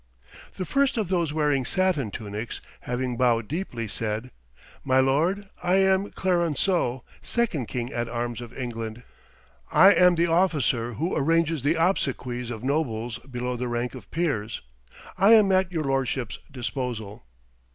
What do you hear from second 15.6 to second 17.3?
your lordship's disposal."